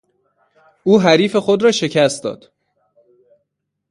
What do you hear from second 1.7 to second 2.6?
شکست داد.